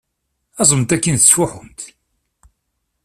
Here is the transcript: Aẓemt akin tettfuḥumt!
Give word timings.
Aẓemt 0.61 0.95
akin 0.95 1.17
tettfuḥumt! 1.17 1.79